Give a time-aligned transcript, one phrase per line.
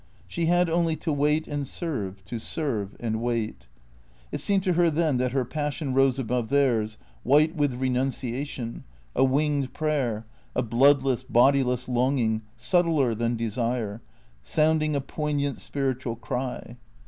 [0.27, 3.67] She had only to wait and serve; to serve and wait.
[4.31, 8.83] It seemed to her then that her passion rose above theirs, white with renunciation,
[9.15, 10.25] a winged prayer,
[10.55, 14.01] a bloodless, bodiless longing, subtler than desire.
[14.57, 16.77] Bounding a poignant spiritual cry.